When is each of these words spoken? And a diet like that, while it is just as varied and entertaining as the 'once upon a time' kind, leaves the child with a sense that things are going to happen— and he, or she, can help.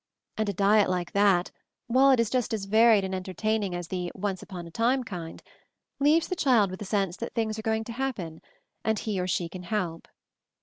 And 0.35 0.49
a 0.49 0.53
diet 0.53 0.89
like 0.89 1.11
that, 1.11 1.51
while 1.85 2.09
it 2.09 2.19
is 2.19 2.31
just 2.31 2.55
as 2.55 2.65
varied 2.65 3.03
and 3.03 3.13
entertaining 3.13 3.75
as 3.75 3.87
the 3.89 4.11
'once 4.15 4.41
upon 4.41 4.65
a 4.65 4.71
time' 4.71 5.03
kind, 5.03 5.43
leaves 5.99 6.27
the 6.27 6.35
child 6.35 6.71
with 6.71 6.81
a 6.81 6.85
sense 6.85 7.17
that 7.17 7.35
things 7.35 7.59
are 7.59 7.61
going 7.61 7.83
to 7.83 7.93
happen— 7.93 8.41
and 8.83 8.97
he, 8.97 9.19
or 9.19 9.27
she, 9.27 9.47
can 9.47 9.61
help. 9.61 10.07